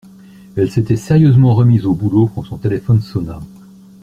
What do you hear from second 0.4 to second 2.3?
Elle s’était sérieusement remise au boulot